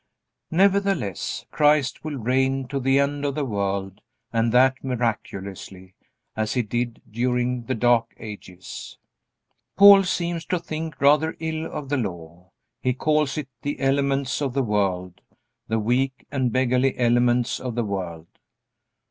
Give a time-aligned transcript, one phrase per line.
[0.49, 4.01] Nevertheless, Christ will reign to the end of the world,
[4.33, 5.93] and that miraculously,
[6.35, 8.97] as He did during the Dark Ages.
[9.77, 12.49] Paul seems to think rather ill of the Law.
[12.81, 15.21] He calls it the elements of the world,
[15.67, 18.25] the weak and beggarly elements of the world.